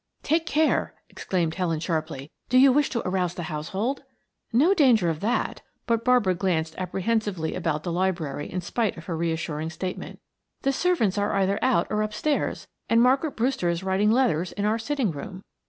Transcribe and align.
"Take 0.23 0.47
care!" 0.47 0.95
exclaimed 1.11 1.53
Helen 1.53 1.79
sharply. 1.79 2.31
"Do 2.49 2.57
you 2.57 2.71
wish 2.71 2.89
to 2.89 3.07
arouse 3.07 3.35
the 3.35 3.43
household?" 3.53 4.01
"No 4.51 4.73
danger 4.73 5.11
of 5.11 5.19
that." 5.19 5.61
But 5.85 6.03
Barbara 6.03 6.33
glanced 6.33 6.73
apprehensively 6.79 7.53
about 7.53 7.83
the 7.83 7.91
library 7.91 8.51
in 8.51 8.61
spite 8.61 8.97
of 8.97 9.05
her 9.05 9.15
reassuring 9.15 9.69
statement. 9.69 10.17
"The 10.63 10.71
servants 10.73 11.19
are 11.19 11.33
either 11.35 11.59
out 11.61 11.85
or 11.91 12.01
upstairs, 12.01 12.67
and 12.89 12.99
Margaret 12.99 13.35
Brewster 13.35 13.69
is 13.69 13.83
writing 13.83 14.09
letters 14.09 14.51
in 14.53 14.65
our 14.65 14.79
sitting 14.79 15.11
room." 15.11 15.43